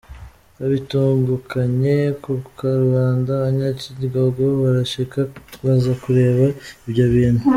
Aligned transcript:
Babitungukanye 0.57 1.97
ku 2.23 2.31
karubanda, 2.57 3.31
abanyacyingogo 3.37 4.43
barashika 4.61 5.19
baza 5.65 5.91
kureba 6.03 6.45
ibyo 6.87 7.05
bintu. 7.13 7.45